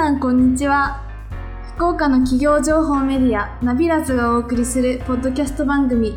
[0.00, 1.02] さんこんにちは。
[1.74, 6.16] 福岡の企業情報メディアナビラズがお送りするポッドキャスト番組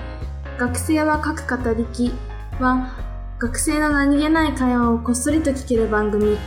[0.57, 2.13] 学生は書く語りき
[2.61, 2.95] は
[3.39, 6.38] 学生の何気ない会話をこっそりと聞ける番組。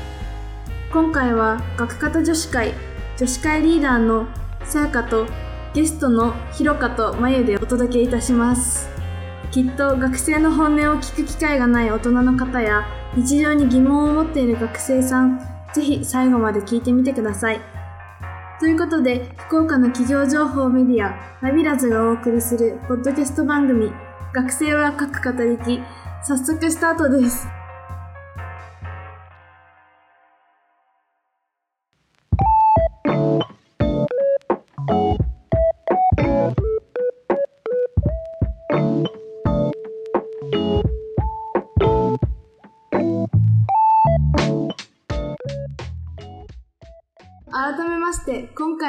[0.90, 2.72] 今回は学科と女子会
[3.18, 4.26] 女子会リーダーの
[4.64, 5.26] さやかと
[5.74, 8.88] ゲストのひろかとまゆでお届けいたします。
[9.50, 17.60] きっと学生の本音を聞く機会がない大人の方や日常に疑問を持っている学生さんぜひ最後まで聞いてみてください。
[18.58, 23.92] ということで福岡の企業情報メディアナビラズがお送りするポッドキャスト番組
[24.32, 25.82] 学生は書く語りき
[26.22, 27.55] 早速スタートです。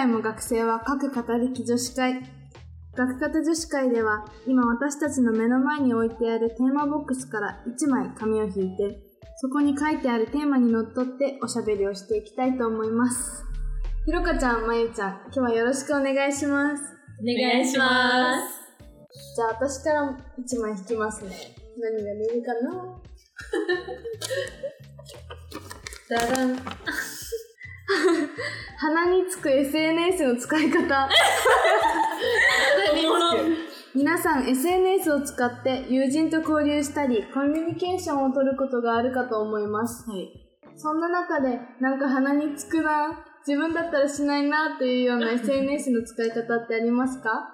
[0.07, 2.21] 回も学生は各語りき女子会。
[2.95, 9.01] 学科と女子会では今私たちの目の前に置いてあるテーマボックスから1枚紙を引いて
[9.35, 13.43] そこに書いてあるテーマにのっとっておしゃべりをしていきたいと思います。
[14.05, 16.83] ひろかちゃんまゆちゃん今日はよろしくお願いします。
[17.21, 19.35] お願いします。
[19.35, 21.31] じゃあ私から1枚引きますね。
[21.79, 22.53] 何が出るか
[26.09, 26.25] な？
[26.25, 26.57] だらん。
[28.79, 31.09] 鼻につく SNS の使い方。
[33.95, 40.07] 皆さん SNS を使って友人と交流したりコミュニケーションを取ることがあるかと思います。
[40.09, 40.29] はい。
[40.75, 47.53] そんな中でなんか鼻につくな自分だったらしないなというような SNS の使い方ってありますか？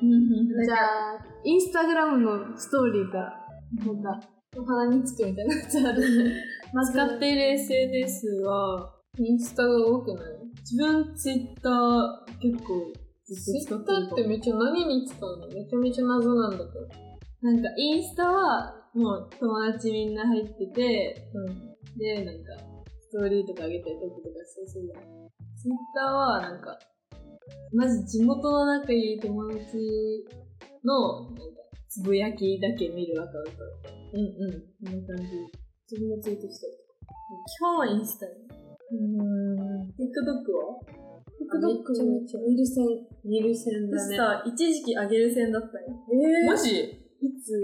[0.00, 3.46] じゃあインスタグラムのストーリーから
[3.86, 4.20] なんか
[4.66, 6.32] 鼻につくみたいなやつある。
[6.72, 10.24] まず使っている SNS は、インスタが多くない？
[10.60, 12.92] 自分ツイッター結構
[13.24, 16.88] ずっと使ってるかもってめっちゃ何に使うのめちゃめちゃ謎なんだけど。
[17.42, 21.28] なんかインスタはもう友達みんな入ってて、
[21.98, 22.56] で、なんか
[23.00, 25.02] ストーリーとか上げたりトークとかしてするじゃん。
[25.60, 26.78] ツイッターはなんか、
[27.74, 29.60] マジ地元の仲いい友達
[30.84, 31.42] の、なんか、
[31.88, 33.50] つぶやきだけ見るアカウント。
[34.14, 34.52] うんうん。
[34.86, 35.22] こんな感じ。
[35.90, 37.16] 自分のツイートしたりとか。
[37.60, 38.32] 今日はインスタに。
[38.92, 39.88] うん。
[39.96, 40.78] TikTok は
[41.40, 42.86] TikTok めっちゃ見る線
[43.24, 44.16] 見る線だね。
[44.16, 45.84] さ、一時期上げる線だったよ。
[46.44, 46.70] えマジ？
[46.80, 47.62] いつ？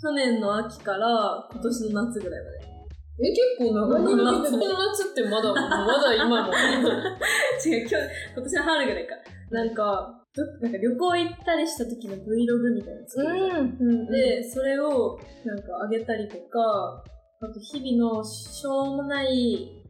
[0.00, 2.74] 去年の秋から今年の夏ぐらいまで。
[3.16, 4.24] え、結構長い何な。
[4.24, 6.52] が夏の夏ってまだ、まだ今も。
[7.64, 7.94] 違う、今日、
[8.34, 9.14] 今年の春ぐらいか。
[9.50, 17.04] なんか、どなんか旅行行ったりした時の Vlog みたいなの作るじゃんうんで、それをなんか上げたりとか、
[17.40, 19.83] あと日々のしょうもない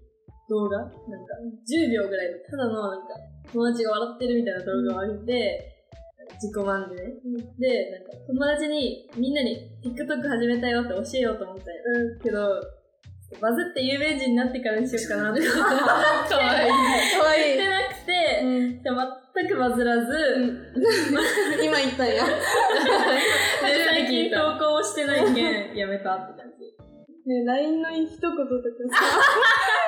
[0.55, 0.79] 動画？
[0.79, 0.91] なん
[1.27, 1.35] か
[1.67, 3.19] 10秒ぐらいのただのなんか
[3.51, 5.75] 友達が笑ってるみたいな動画を上げて、
[6.39, 7.03] 自己満でね。
[7.59, 11.83] で、なんか友達にみんなに TikTok 始めたよって教えようと思ったよ。
[12.23, 12.61] けど、
[13.41, 15.43] バズって有名人になってからにしようかなって。
[15.43, 16.29] かわいい。
[16.29, 18.91] かわいい言ってなくて、うんで
[19.35, 20.13] 全くバズらず、
[21.63, 26.65] 今言ったんや で最近投稿してないけんやめたって感じ。
[27.27, 29.03] ね LINE の一言とかさ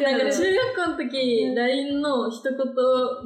[0.04, 2.56] なんか中学校の時、LINE の一言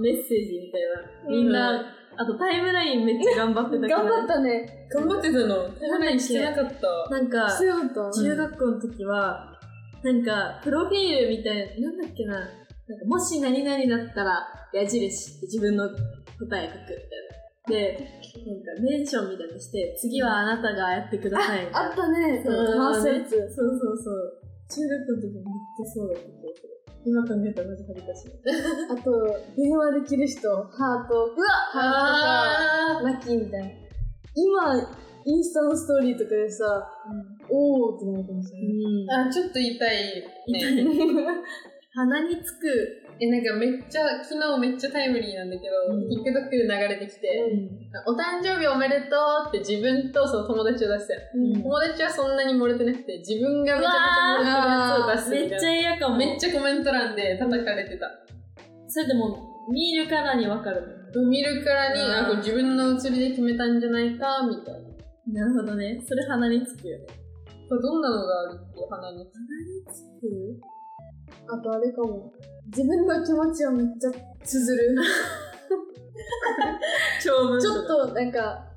[0.00, 0.82] メッセージみたい
[1.24, 1.30] な。
[1.30, 3.96] みんな、あとタイムラインめっちゃ頑張ってたけど。
[3.96, 5.68] 頑張ったね頑張ってたの。
[6.00, 7.10] 何してなかった。
[7.10, 9.58] なんか、中学校の時は、
[10.02, 15.98] なんか、プロフィールみたいな、なんだっけな、なんかもし何々だったら、矢印って自分の答え
[16.38, 16.68] 書くみたい
[17.38, 17.44] な。
[17.66, 17.96] で、
[18.44, 21.90] なんかメンションみたいなのして、次はあなたがやってくださいみたいな。
[21.90, 24.44] あったねそう回すやつそうそうそう。
[24.68, 25.44] 中学校の時めっ
[25.76, 26.20] ちゃそうだ。
[27.04, 28.32] 今考えたらマジ恥ずかしい。
[28.90, 29.10] あと
[29.56, 32.98] 電話できる人ハートうわハー。
[32.98, 33.68] トとかラッキーみたいな。
[34.34, 34.74] 今
[35.26, 36.64] インスタのストーリーとかでさ
[37.48, 38.58] おーってなるかもしれ
[39.08, 39.28] ない。
[39.28, 40.86] あ、ちょっと痛い、痛い。
[41.94, 42.66] 鼻につく。
[43.20, 46.08] え、なんかめっちゃ、昨日めっちゃタイムリーなんだけど、うん。
[46.10, 47.30] TikTok で流れてきて、
[48.04, 49.14] お誕生日おめでと
[49.46, 51.62] うって自分とその友達を出してうん。
[51.62, 53.90] 友達はそんなに漏れてなくて、自分がめちゃ
[54.40, 54.53] めちゃ漏れ
[55.16, 55.30] 出す。
[55.30, 56.16] めっちゃ嫌かも。
[56.16, 58.10] めっちゃコメント欄で叩かれてた。
[58.88, 60.82] それでも、見るからにわかる。
[61.28, 64.82] 見るからに、うんあ、これ自分の写りで決めたんじゃないか、みたい
[65.32, 65.40] な。
[65.40, 66.02] なるほどね。
[66.06, 67.06] それ鼻につくよね。
[67.68, 69.26] これどんなのがあるっていう鼻に。
[69.26, 70.74] つく
[71.48, 72.32] あとあれかも
[72.66, 74.10] 自分の気持ちをめっちゃ
[74.44, 74.96] 綴る
[77.22, 78.73] 長文 ちょっとなんか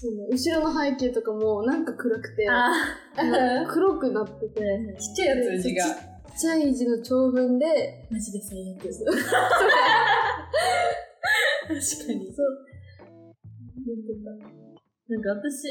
[0.00, 2.46] そうね後ろの背景とかもなんか暗くて
[3.66, 4.60] 黒くなってて
[4.96, 5.84] ちっちゃいやつ、字が。
[6.38, 7.66] ちゃい字の長文で、
[8.08, 8.92] マジで最悪。
[8.94, 9.32] そ確か
[12.14, 12.32] に。
[12.32, 12.46] そう。
[15.08, 15.66] なんか私、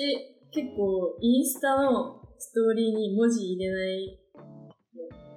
[0.52, 4.20] 結構、インスタのストーリーに文字入れない。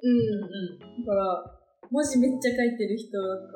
[0.03, 0.41] うん。
[1.05, 1.61] だから、
[1.91, 3.53] 文字めっちゃ書いてる人なんか、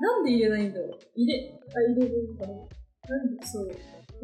[0.00, 2.68] なんで入れないんだろう入れ、あ、入れるんだろ
[3.08, 3.70] うなんで、そう。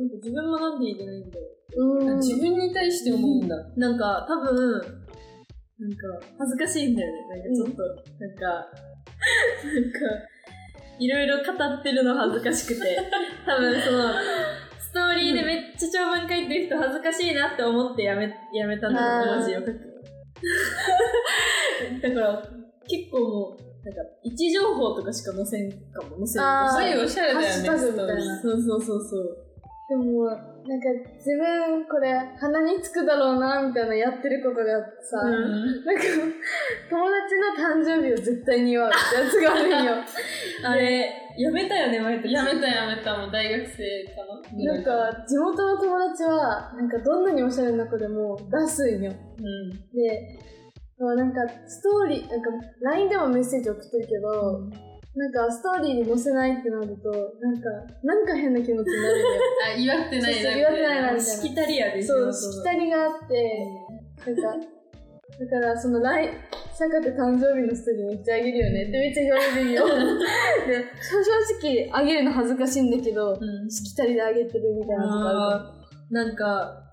[0.00, 1.44] なんか自分もなんで入れないんだろ
[1.76, 2.19] ううん。
[2.19, 3.55] 自分に対して思うんだ。
[3.76, 4.81] なんか、多分、
[5.79, 6.06] なんか、
[6.38, 7.26] 恥ずかしいんだよね。
[7.29, 7.82] なんかちょっと、
[8.19, 10.00] なんか、なんか、
[10.99, 12.97] いろいろ語ってるの恥ずかしくて、
[13.44, 14.14] 多分その、
[14.79, 19.75] ストーリーでめっちゃ長文書いてる人恥ずかしいなって思ってやめ、やめたんだよ、文字を書くの。
[22.00, 22.43] だから、
[22.88, 27.53] 結構もう、なんか、位置情報とかしか載せんかも、載せるあーそういうおしゃれだよね。
[27.67, 29.50] そうそうそうそう。
[29.91, 30.87] でも、なんか
[31.19, 36.03] 自分これ鼻につくだろうな、みたいなやってることがさ、うんなんか
[36.89, 39.95] 友達の誕生日を絶対に祝うってやつがあるんよ。
[40.63, 44.25] あれ、やめたよね、前とやめたやめた、もう大学生か
[44.63, 44.75] な。
[44.75, 49.11] なんか地元の友達は、なんかどんなにおしゃれな子でも出すんよ。
[49.11, 49.71] うん。
[49.93, 50.39] で、
[51.01, 52.51] なんかストーリー、なんか
[52.83, 54.71] LINE でもメッセージ送ってるけど、
[55.15, 57.11] なんかストーリーに載せないってなると、
[57.41, 57.69] なんか、
[58.05, 59.43] なんか変な気持ちになるんよ。
[59.67, 60.39] あ、祝ってないな。
[60.43, 63.67] そうそう祝ってないなみたいなしきたりやで、そう、地元のしきたりがあって、
[64.27, 64.67] なんか、
[65.41, 69.87] だからその来、シャカって誕生日のストーリーめっちゃあげるよねってめっちゃ言われるんよ。
[69.87, 75.81] で、正直あげるの恥ずかしいんだけど、うんしきたりであげてるみたいなとかある
[76.11, 76.91] なんか、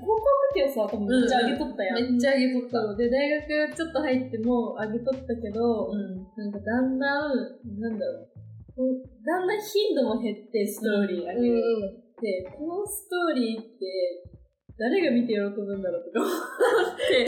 [0.00, 2.12] 高校の時はさ、多分めっちゃ上げとったやん。
[2.12, 2.96] めっちゃあげとった。
[2.96, 6.26] で、大学ちょっと入っても上げとったけど、うん。
[6.36, 8.28] なんかだんだん、なんだろ
[8.76, 11.62] う、だんだん頻度も減ってストーリー上げる。
[12.20, 14.36] で、このストーリーって、
[14.78, 17.24] 誰が見て喜ぶんだろうとか思って、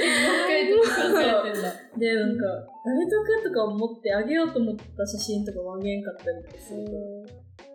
[0.69, 1.73] もう一回考えてんだ。
[1.97, 2.45] で、なんか、
[2.85, 6.93] 誰得とか思ってあげようと思った写真とかもあげんかったりとかすると、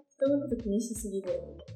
[0.10, 1.32] 人のこと気にしすぎで。
[1.32, 1.73] ね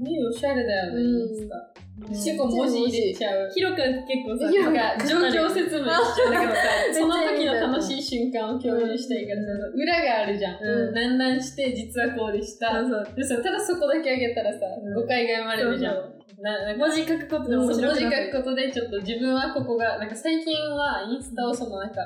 [0.00, 2.14] おしゃれだよね、うん。
[2.14, 3.50] しかも文字入れちゃう。
[3.52, 6.32] ヒロくん結構さ、なんか状況説明しちゃう。
[6.32, 6.62] だからさ、
[6.94, 7.98] その時の楽しい。
[7.98, 10.58] い瞬間を共有したいからさ、裏があるじゃん。
[10.58, 12.72] うんなんなんして、実はこうでした。
[12.72, 16.20] そうそうでさ、ただそこだけあげたらさ、うん誤解が生まれるじゃん。
[16.42, 22.00] な文字書くことで面白くな書くことで、ちょっと自分はここが、なんか最近はインスタをそのなんか、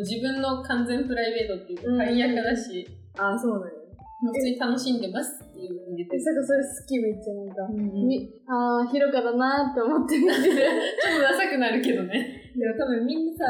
[0.00, 3.81] 自分の完全プライベートっていうか、解約だし、あ、そうなんや。
[4.22, 7.62] 普通に楽しんでますっていうのを入れそれ好きめっちゃなんか。
[7.66, 10.54] うんみあー、ひろかだなーって思って見てる。
[11.02, 12.52] ちょっとダサくなるけどね。
[12.54, 13.44] でも多分みんなさ、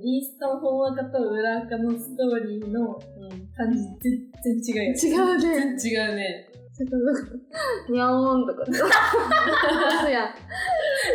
[0.00, 2.94] インスタの本赤と裏赤のストーリーの
[3.56, 4.94] 感じ全然違うよ。
[4.94, 5.76] 違うね。
[5.82, 6.50] 違うね。
[6.74, 8.64] さかさ、にゃおんとか。
[8.70, 8.72] そ
[10.06, 10.28] うやん。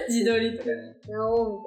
[0.10, 0.98] 自撮りとかね。
[1.08, 1.64] にゃおん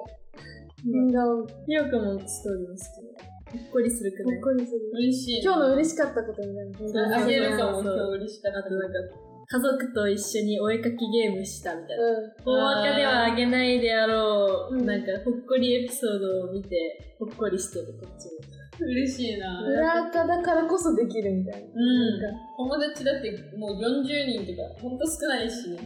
[0.84, 1.12] みたいな。
[1.12, 3.31] 変顔、ほっヒロくんもストーリーも好きで。
[3.52, 4.80] ほっこりするくないこりする。
[4.94, 5.42] 嬉しい。
[5.42, 6.78] 今日の嬉しかったことみたいな。
[6.78, 8.58] そうあげるかも、今日嬉しかった。
[8.60, 8.98] あとなんか、
[9.46, 12.04] 家族と一緒にお絵かきゲームしたみたいな。
[12.04, 12.32] うん。
[12.46, 18.62] 大赤ではあげないであろう、うんなんかほっこりエピソードを見て、ほっこりしてる、こっちも。
[18.80, 19.62] 嬉しいな。
[19.62, 21.68] 裏垢だからこそできるみたいな。
[21.68, 22.38] うんなんか。
[22.56, 25.76] 友達だってもう40人とか、ほんと少ないし。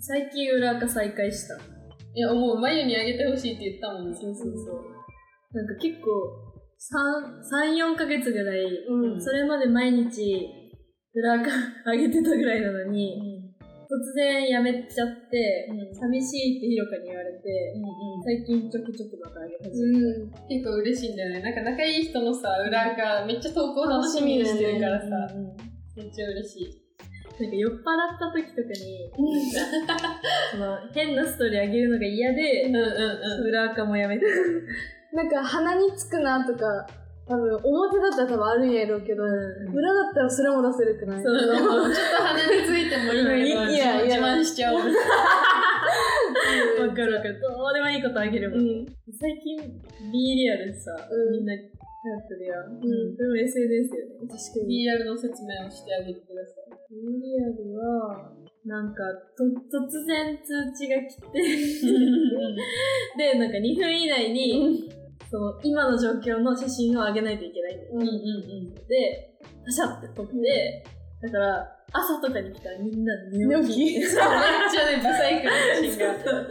[0.00, 1.54] 最近裏垢再開した。
[2.12, 4.16] いや、もう眉にあげてほしいって言ったもんね。
[4.20, 4.99] そうそうそう。
[5.52, 10.48] なんか結構、3、3、4ヶ月ぐらい、うんそれまで毎日、
[11.12, 11.50] 裏垢
[11.86, 13.50] あげてたぐらいなのに、
[13.90, 17.74] 突然やめちゃって、うん寂しいってひろかに言われて、
[18.24, 20.06] 最近ちょくちょくまたあげ始めた。
[20.06, 20.48] うん。
[20.48, 21.42] 結構嬉しいんだよね。
[21.42, 25.08] なんか仲いい人のさ、裏がめっちゃ投稿楽しみにしてるからさ、
[25.96, 26.80] めっちゃ嬉しい。
[27.42, 29.10] なんか酔っ払った時とかに、
[30.52, 33.48] その変なストーリーあげるのが嫌でうん、うんうん。
[33.48, 34.26] 裏垢もやめて。
[35.12, 36.86] なんか鼻につくなとか、
[37.26, 41.22] 多分表だったら多分あるんやろうけど、裏だったらそれも出せるくない？
[41.22, 43.46] そうちょっと鼻についてもいいのいよ。
[43.70, 44.80] いやいや自慢しちゃおう。
[44.80, 44.86] わ
[46.94, 47.40] かるわかる。
[47.40, 48.56] どうでもいいことあげるも。
[48.56, 48.86] うんん。
[49.18, 49.56] 最近
[50.12, 51.62] B リアルさ、うんみんなやっ
[52.28, 52.72] てるやん。
[52.74, 54.26] うんそれも SNS よね。
[54.26, 54.86] 確かに。
[54.86, 56.78] BR の説明をしてあげてください。
[56.90, 58.32] B リアルは、
[58.66, 59.04] なんか、
[59.38, 61.40] と、突然通知が来て、
[63.16, 64.90] で、なんか2分以内に、
[65.30, 67.90] その、今の状況の写真を上げないといけないんだよ。
[67.94, 68.10] うんうんう
[68.66, 68.74] ん。
[68.74, 70.82] で、パシャって撮って、
[71.22, 73.98] だから、朝とかに来たらみんな寝寝起き。
[74.00, 75.54] めっちゃね、ブサイクな
[75.86, 76.48] 写真が。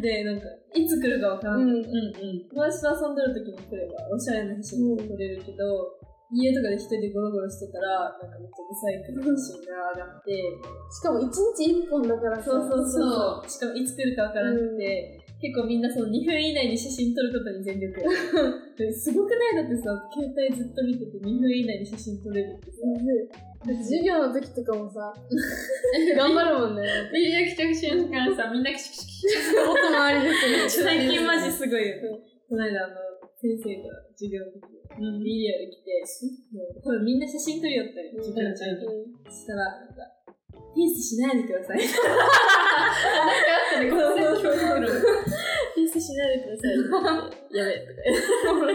[0.00, 1.62] で、なんか、いつ来るかわからん。
[1.62, 1.70] うん。
[1.70, 2.48] うんうん。
[2.50, 5.98] 友達と遊んでる時に来れば、おしゃれな写真撮れるけど、
[6.30, 10.30] 家とかで一人でゴロゴロしてたら、なんかめっちゃブサイクな写真が上がって、
[10.90, 13.50] しかも一日一本だからさそうそうそう。
[13.50, 18.00] しかもいつ来るかわからなくて、結構みんなその2分以内に写真撮ることに全力
[18.96, 19.68] すごくない？
[19.68, 22.80] だってさ、携帯ずっと見てて2分以内に写真撮れるってさ。
[23.84, 25.12] 授業の時とかもさ、
[26.16, 26.82] 頑張るもんね。
[27.12, 30.96] リリア来た瞬間さ、みんなキシキシキシもっと周りですよね。
[30.96, 31.94] 最近マジすごいよ。
[32.48, 32.96] この間あの、
[33.36, 34.64] 先生が授業の時
[34.96, 36.04] に、ビリアル来て、
[36.82, 39.12] 多分みんな写真撮りよったよ、授業中に。
[39.28, 40.23] そしたら、なんか、
[40.74, 41.78] ピースしないでください。
[41.78, 42.02] なんか
[42.34, 44.88] あったね、この先教育の。
[45.74, 47.56] ピースしないでください。
[47.56, 48.74] やべえ、とか。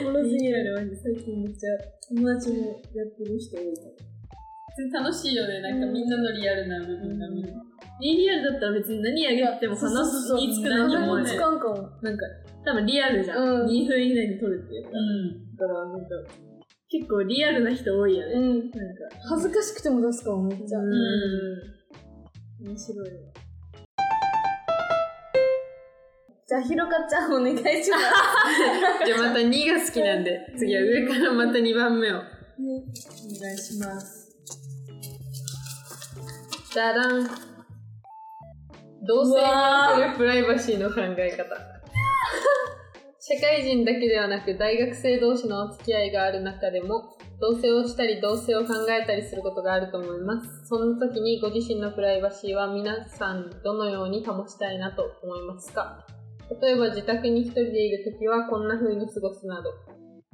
[0.00, 1.74] おもろすぎるよね、マジ最近めっちゃ
[2.08, 5.02] 友達もやってる人多いから。
[5.02, 7.52] 楽しいよね、なんかみんなのリアルな部分が見る。
[8.00, 11.38] リアルだったら別に何あげても話す言いつくな何もつ。
[11.38, 11.74] かんかも。
[12.02, 12.26] なんか、
[12.64, 13.38] 多分リアルじゃん。
[13.38, 14.90] うん2分以内に撮るっていうか。
[14.90, 15.56] うん。
[15.56, 16.06] だから、なんか、
[16.96, 18.34] 結構リアルな人多いよね。
[18.34, 18.50] うん。
[18.52, 18.70] なんか、
[19.28, 20.78] 恥ずかしくても出すかも、めっちゃ。
[20.78, 20.86] うん。
[22.68, 23.14] 面白いわ。
[26.46, 28.04] じゃあ、ひろかちゃんお願いします。
[29.06, 32.14] じゃあまた2が好きなんで、次は上からまた2番目を。
[32.14, 34.30] お願いします。
[36.72, 37.28] じゃらん。
[39.02, 39.46] 同性に
[39.94, 41.73] おけるプライバシーの考え方。
[43.26, 50.66] 社会人だけではなく大学生同士のお付き合いがある中でも同棲をしたり同棲を考えたりすることがあると思います。
[50.68, 56.04] その時にご自身のプライバシーは皆さんどのように保ちたいなと思いますか？
[56.60, 59.70] 例えば自宅に一人でいる時はこんな風に過ごすなど。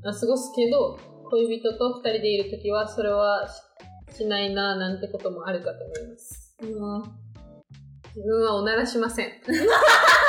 [0.08, 0.98] あ過ごすけど
[1.30, 3.48] 恋人と二人でいる時はそれは
[4.10, 6.56] ししないななんてこともあるかと思います。
[6.62, 7.04] うわ
[8.16, 9.28] 自分はおならしません。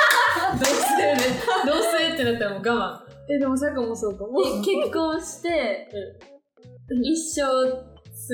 [0.58, 0.70] 同性
[1.16, 1.18] で、
[1.66, 4.42] 同性ってなったらもう我え、でもさかもそうかも。
[4.42, 5.88] で結婚して、
[7.02, 7.48] 一生過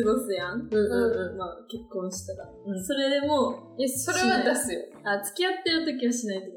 [0.04, 0.68] ごすやん。
[0.68, 0.76] 慢。
[0.76, 2.48] うんまあ、結婚したら。
[2.48, 4.80] うんそれでも、いや、それは出すよ。
[5.04, 6.52] あ、付き合ってる時はしないってこ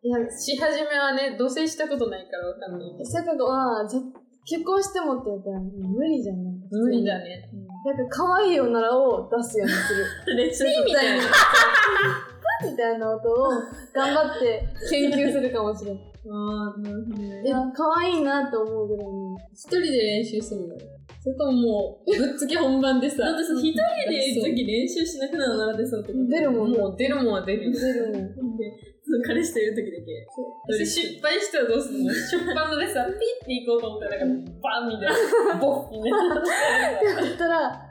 [0.00, 0.06] と？
[0.06, 3.06] いや、し始めはね、同棲したことないからわかんない。
[3.06, 6.42] さかがは、結婚してもって言ったら無理じゃん。
[6.42, 7.18] なんか無理だ。
[7.18, 7.48] ね。
[7.84, 10.36] なんか可愛いおならを出すようにする。
[10.36, 11.24] レッスンみたいな。
[12.70, 13.48] みたいな音を
[13.94, 16.02] 頑張って研究するかもしれない。
[16.30, 17.42] ああ、なるほどね。
[17.44, 19.12] いや、可愛いなって思うぐらいに。
[19.54, 20.80] 一人で練習するのよ。
[21.20, 23.24] それとももう、ぶっつけ本番でさ。
[23.24, 23.74] だってさ、一人
[24.08, 26.28] でいる時練習しなくなるなら出そうってこと？
[26.28, 26.78] 出るもんね。
[26.78, 27.72] もう出るもんは出るよ。
[27.72, 28.18] 出るも
[28.54, 28.56] ん。
[28.56, 28.70] で、
[29.02, 30.26] その彼氏といる時だけ。
[30.70, 32.12] それ失敗したらどうすんの？
[32.14, 35.58] しょっぱなでさ、ピッて行こうと思ったら、なんか、バンみたいな。
[35.60, 36.34] ボッみたいな。
[36.38, 37.82] だったら、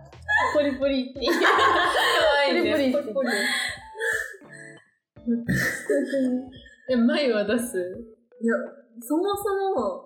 [0.56, 1.20] ポリポリって。
[1.20, 2.72] かわいいね。
[2.72, 3.30] ポリポリってポリ
[6.90, 7.78] え、前は出す？
[8.42, 8.56] いや、
[9.02, 10.06] そもそも、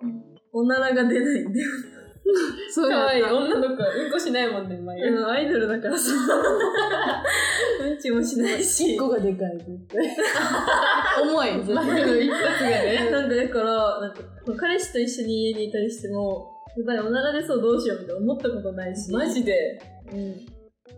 [0.52, 1.68] おならが出ないんだよ。
[2.70, 3.22] そうかわいい。
[3.22, 5.00] 女の子はうんこしないもんね、前。
[5.00, 6.12] うんアイドルだからさ。
[7.82, 8.94] うんちもしないし。
[8.94, 10.16] 一個がでかい絶対。
[11.22, 11.86] 重い、絶対。
[11.86, 13.10] 前の一発がね。
[13.10, 14.22] なんかだから、なんか
[14.56, 19.12] 彼氏と一緒に家にいたりしても、やっぱりおなら出そうどうしようみたいな思ったことないし。
[19.12, 19.80] マジで。
[20.12, 20.55] うん。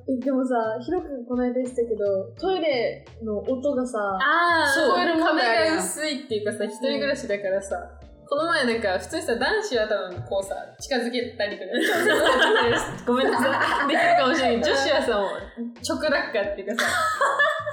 [0.09, 7.77] えでもさ、ヒロ君この間言ってたけど、トイレの音がさ、ああ、そう、壁が薄いっていうかさ、一人暮らしだからさ、
[8.29, 11.71] この前なんか、普通にさ、男子は多分こうさ、近づけたりとか、
[13.07, 14.57] ごめんなさい、できるかもしれない。
[14.57, 15.31] 女子はさ、もう、
[15.81, 16.91] 直落下っていうかさ、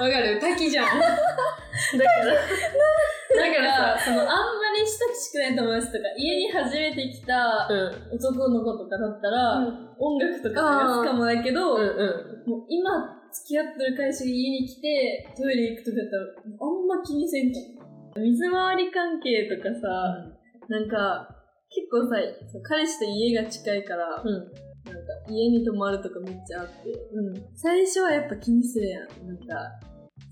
[0.03, 0.39] わかる？
[0.39, 0.85] 滝じゃん。
[0.87, 4.54] だから、だからさ、その、あん
[4.85, 8.15] まり親しくない友達とか、家に初めて来たうん。
[8.15, 9.65] 男の子とかだったら、
[9.97, 12.49] 音楽とか流すかもだけど、うんうん。
[12.49, 16.23] もう今付き合ってる彼氏が家に来て、トイレ行くとかだったら、
[16.61, 18.21] あんま気にせんかも。
[18.21, 19.89] 水回り関係とかさ、
[20.69, 21.27] なんか、
[21.69, 22.15] 結構さ、
[22.63, 24.65] 彼氏と家が近いから、うん。
[24.85, 26.73] なんか家に泊まるとかめっちゃあって、
[27.11, 27.33] うん。
[27.55, 29.27] 最初はやっぱ気にするやん。
[29.27, 29.45] なんか、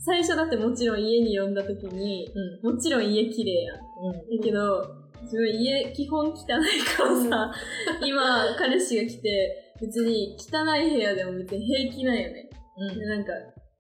[0.05, 2.27] 最初だってもちろん家に呼んだ時に、
[2.62, 3.77] もちろん家綺麗やん。
[3.77, 3.79] う
[4.10, 4.38] ん。
[4.38, 7.53] だけど、自分家基本汚いからさ、
[8.05, 12.50] 今彼氏が来て、別に汚い部屋でも別に平気なんよね。
[12.77, 13.00] うん。
[13.00, 13.31] でなんか、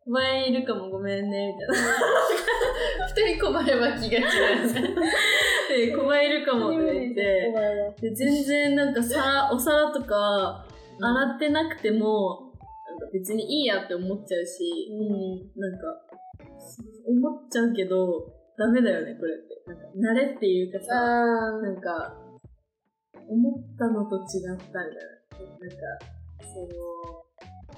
[0.05, 1.91] お前いるかもごめんね、みたいな。
[3.27, 4.73] 二人困れば気が違う。
[5.87, 7.53] で、小前いるかもとか言って、
[8.01, 10.65] で全然なんかさ、お皿とか
[11.01, 12.53] 洗ってなくても、
[12.87, 14.89] なんか別にいいやって思っちゃうし、
[15.55, 16.12] なんか、
[17.07, 19.63] 思っちゃうけど、ダメだよね、これって。
[19.67, 22.15] なんか、慣れっていうかさ、あなんか、
[23.27, 24.91] 思ったのと違ったみたい
[25.41, 25.59] な。
[25.59, 25.75] なんか、
[26.53, 26.67] その、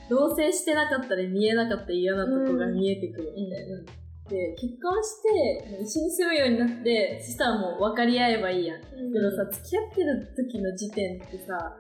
[0.10, 3.82] 同棲してなかったら見えなかった嫌なとこが見えてくるみたいな。
[4.30, 8.82] で、結婚して、一緒に住むようになって、そしたらもう分かり合えばいいやん。
[8.82, 8.88] け
[9.20, 11.78] どさ、付き合ってる時の時点ってさ、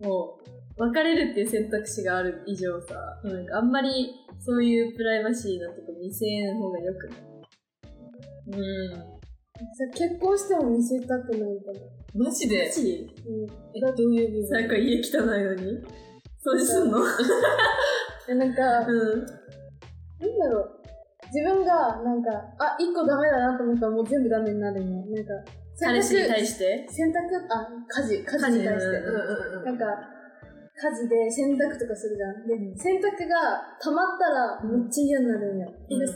[0.00, 7.18] もう、別れるっていう選択肢がある以上さ、なんかあんまりそういうプライバシーなとこ見せん方がよくない。
[8.48, 9.16] うん。
[9.92, 12.24] 結婚しても見せたくないかも。
[12.26, 12.66] マジで？
[12.66, 13.08] マジ？
[13.26, 13.44] うん。
[13.74, 15.62] え、どういう部分なんか家汚いのに
[16.44, 16.98] 掃除すんの？
[18.28, 19.26] えなんか、うん。
[20.20, 20.82] なんだろう。
[21.32, 25.06] 自分が、なんか、あ、一個ダメだなと思ったらもう全部ダメになるの。
[25.06, 25.32] なんか、
[25.80, 27.12] 彼氏に対しして洗濯、
[27.50, 28.96] あ、家事、家事に対して。
[28.96, 29.84] 家事うんうんなんか、
[30.76, 32.46] 家事で洗濯とかするじゃん。
[32.46, 35.72] で、洗濯が溜まったらめっちゃ嫌になるんよ。
[35.90, 36.06] うんで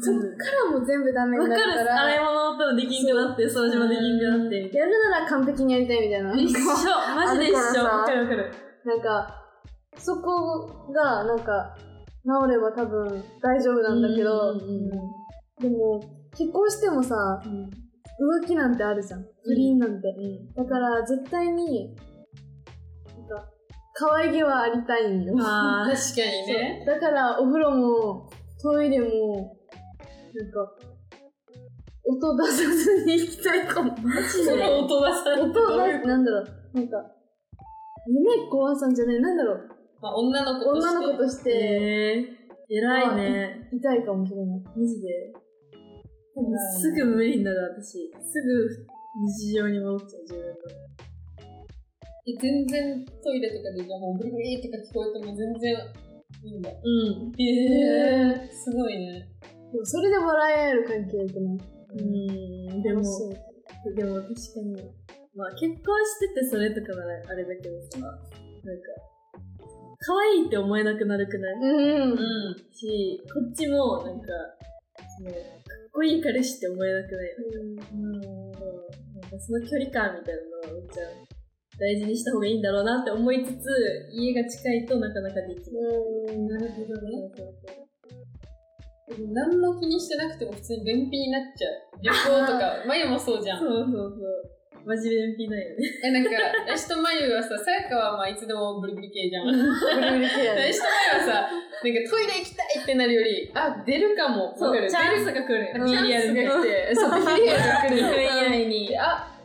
[0.00, 6.34] そっからもう全部ダメになるから、洗い物とできんくなって、掃除もできんくなって、やるなら完璧にやりたいみたいな。
[6.34, 6.36] な。
[6.36, 6.60] 一緒
[7.16, 8.52] マジで一緒わかるわかる。
[8.84, 9.34] なんか、
[9.96, 11.74] そこが、なんか、
[12.22, 14.58] 治れば多分大丈夫なんだけど、
[15.58, 16.00] でも、
[16.36, 17.40] 結婚してもさ、
[18.42, 19.24] 浮気なんてあるじゃん。
[19.42, 20.14] 不倫なんて。
[20.54, 21.96] だから、絶対に、
[23.98, 25.34] 可愛げはありたいんよ。
[25.40, 26.84] あー確かにね。
[26.86, 28.30] だから、お風呂も、
[28.62, 29.56] トイレも、
[30.34, 30.72] なんか、
[32.06, 33.90] 音出さずに行きたいかも。
[33.98, 36.96] マジそでの音出さ音な、なんだろう、なんか、
[38.06, 39.68] 夢壊さんじゃない、なんだろう、
[40.00, 40.88] まあ、女の子として。
[40.88, 43.68] 女の子として、えー、偉いね。
[43.72, 44.60] いたいかもしれない。
[44.60, 45.34] マジで。
[46.78, 48.12] すぐ無理になる私。
[48.22, 48.86] すぐ
[49.26, 50.87] 日常に戻っちゃう、自分の。
[52.28, 55.72] え全然トイレとかでじゃあもうブリブリとか聞こえても全然
[56.44, 56.70] いいんだ。
[56.70, 57.32] うん。
[57.40, 59.28] へえー、すごいね。
[59.72, 61.58] でもそれで笑い合える関係よくない
[61.98, 62.02] う
[62.76, 62.82] ん。
[62.82, 63.02] でも、
[63.96, 64.76] でも確かに。
[65.34, 68.18] まあ結婚しててそれとかならあれだけどさ、なんか、
[70.00, 71.54] 可愛いって思えなくなるくない？
[71.54, 71.66] う
[72.08, 72.12] ん。
[72.12, 72.56] うん。
[72.72, 74.26] し、こっちもなんか、
[75.18, 75.40] そのかっ
[75.92, 77.30] こいい彼氏って思えなくない？
[77.32, 78.50] うんうん。
[78.50, 81.02] なんかその距離感みたいなのをめっちゃ
[81.78, 83.66] 大事にした方がいいんだろうなって思いつつ、
[84.12, 86.36] 家が近いとなかなかできない。
[86.36, 86.48] うん。
[86.48, 87.30] なるほどね。
[89.32, 91.72] 何も気にしてなくても普通に便秘になっちゃう。
[92.02, 93.60] 旅行とか、 まゆもそうじゃん。
[93.60, 94.58] そうそうそう。
[94.84, 95.76] マジ便秘ないよね。
[96.04, 96.30] え、なんか、
[96.66, 99.46] 私とまゆはさ、さやかはまあいつでもブリブリ系じゃん。
[99.46, 101.50] ブリブリケア私とまゆはさ、なんか
[101.82, 104.54] トイレ行きたいってなるより、あ、出るかも。
[104.58, 104.90] わかる。
[104.90, 105.72] チャンスが来る。
[105.74, 108.02] チャンスが来て、そう、ビリヤルが来る。
[108.02, 108.98] 2分以内に。
[108.98, 109.37] あ、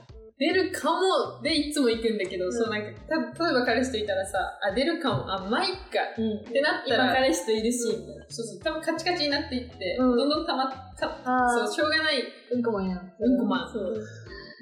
[0.44, 6.04] 出るかもでいつも行くんだけど、そうなんか、た例えば彼氏といたらさ、あ、出るかも、あ、まあいっか。
[6.18, 6.38] うん。
[6.40, 8.26] ってなった今ら、彼氏といるし、みたいな。
[8.28, 12.20] そうそう、多分カチカチになっていって、うんどんどんたまっ、かあそう、しょうがない。
[12.52, 13.14] ー、うんこマンやん。
[13.20, 13.96] うんこマンそう。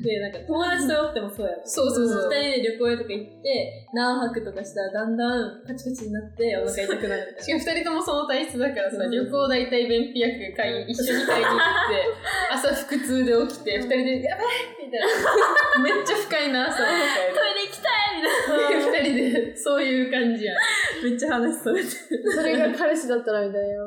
[0.02, 1.62] で、なんか友達とおってもそうやろ。
[1.64, 12.06] そうそうそう二人で旅行とか行って、何泊とかしたらだんだんカチカチになってお腹痛くなるみたいしかも二人ともその体質だからさ、うん旅行大体便秘薬買い、一緒に買いに行って、
[12.52, 14.46] 朝腹痛で起きて、二人で、やばい
[14.86, 15.08] みたいな。
[15.84, 16.98] めっちゃ不快な朝を迎な。
[17.36, 18.98] トイレ行きたいみたいな。
[18.98, 20.58] 二人で、そういう感じやん。
[21.04, 22.32] めっちゃ話それてる。
[22.32, 23.84] それが彼氏だったらみたいな。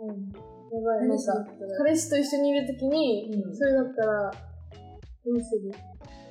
[0.00, 0.48] うん。
[0.68, 1.24] やばい、なんか、
[1.78, 4.30] 彼氏と一緒にいるときに、うんそれだったら、
[5.28, 5.68] どうする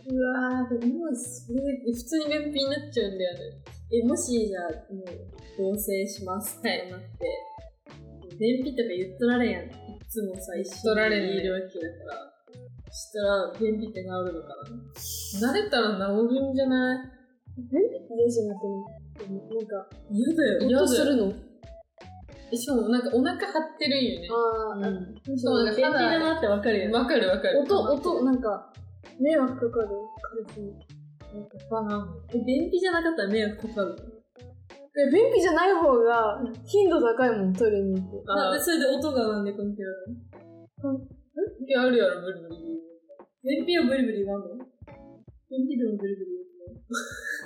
[0.10, 3.39] うわー、でも今それで普通に便秘になっちゃうんだよね。
[3.93, 5.05] え、もしじゃあ、もう、
[5.57, 7.05] 同棲しますってなって、
[8.39, 9.65] 便秘とか言っとられんやん。
[9.65, 9.69] い
[10.10, 12.33] つもさ、一緒にいるわけだから。
[12.89, 16.99] そしたら、便秘って治るのかな慣れたら治るんじゃない？
[17.69, 19.31] 電子になってる。
[19.33, 20.69] なんか、嫌だよ。
[20.69, 21.33] 嫌するの？
[22.51, 24.27] え、しかもなんかお腹張ってるんよね。
[24.31, 24.33] あ
[24.73, 25.38] あ、うん。
[25.38, 26.93] そう、なんか便秘だ肌なってわかるよね。
[26.93, 27.60] わかるわかる。
[27.60, 28.73] 音、音、なんか、
[29.19, 29.89] 迷惑かかる
[30.21, 30.71] 彼氏に。
[31.34, 32.08] なんかバ。
[32.34, 33.95] え、便秘じゃなかったら迷惑かかる
[34.97, 38.23] え、便秘じゃない方が頻度高いもん、トイレに行って。
[38.25, 40.99] なんでそれで音がなんで関係あるの
[41.67, 42.56] いや、あるやろ、ブリブリ。
[43.43, 44.56] 便秘をブリブリ言わんの？
[45.49, 46.38] 便秘でもブリブリ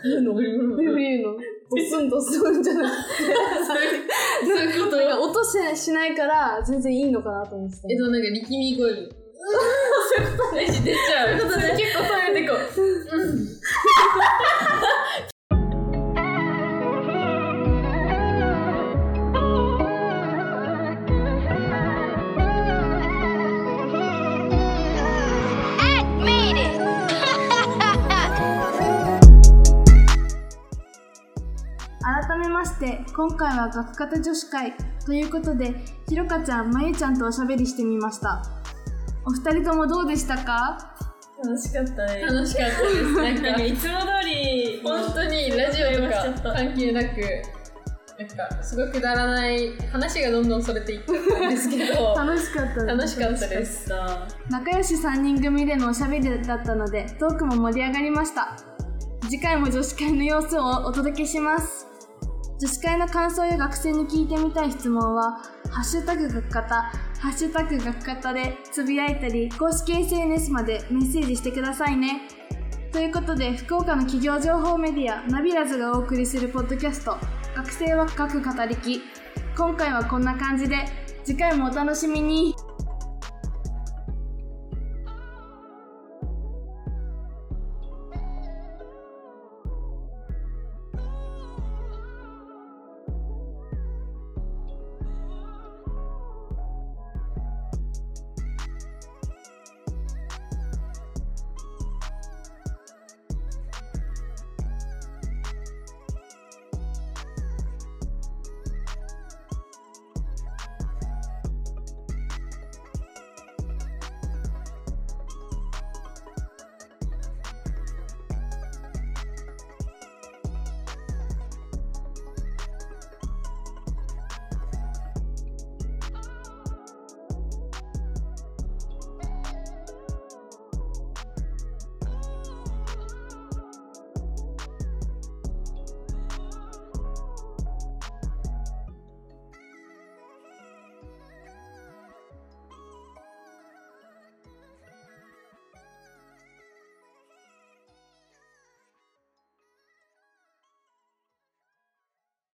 [0.03, 1.37] 言うのブリブリ言うの。
[1.71, 2.91] ドスンドスンじゃない。
[3.63, 7.87] そういうこと音ししないから全然いいのかなと思ってた。
[7.89, 10.61] え、でもなんか力み声る。
[10.61, 11.37] え、出ちゃう。
[11.77, 12.53] 結構トイレでこ。
[12.55, 12.57] う。
[32.03, 34.73] 改めまして、今回は学科女子会
[35.05, 35.75] ということで、
[36.09, 37.17] ひろかちゃん、まゆちゃん。
[37.17, 38.60] とおしゃべりしてみました。
[39.25, 40.95] お二人ともどうでしたか？
[41.43, 42.21] 楽しかったね。
[42.21, 43.13] 楽しかったです。
[43.13, 45.87] なんかか、いつも通り、本当にラジオ
[46.35, 47.07] とか関係なく、
[48.19, 53.87] なんか、すごくくだらない話がどんどんそれていったんですけど、楽しかった楽しかったです。
[53.89, 58.55] さ仲良し3人組でのおしゃべりだったので、トークも盛り上がりました。
[59.23, 61.87] 次回も女子会の様子をお届けします。
[62.59, 72.23] 女子会の感想や学生に聞いてみたい質問は、ハッシュタグ学方、ハハッシュタグ学方でつぶやいたり、公式 SNS までメッセージしてくださいね。
[72.91, 77.17] ということで、福岡の企業情報メディア、ナビラズがお送りするポッドキャスト、
[77.55, 79.01] 学生は書く語りき。
[79.55, 80.77] 今回はこんな感じで、
[81.23, 82.55] 次回もお楽しみに。